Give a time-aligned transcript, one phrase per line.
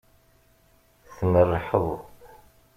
[1.15, 1.87] Tmerrḥeḍ.